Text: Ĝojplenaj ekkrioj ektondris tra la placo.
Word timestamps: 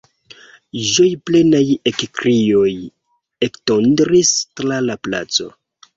Ĝojplenaj 0.91 1.59
ekkrioj 1.91 2.71
ektondris 3.49 4.33
tra 4.61 4.85
la 4.91 5.01
placo. 5.09 5.51